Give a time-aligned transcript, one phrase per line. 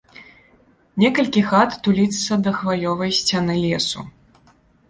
[1.03, 4.09] Некалькі хат туліцца да хваёвай сцяны лесу.